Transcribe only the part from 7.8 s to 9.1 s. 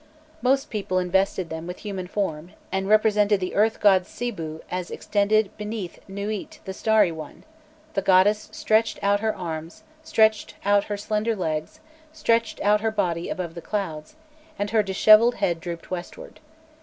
the goddess stretched